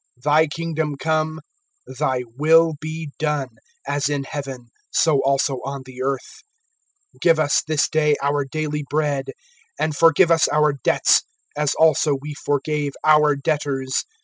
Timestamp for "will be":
2.35-3.11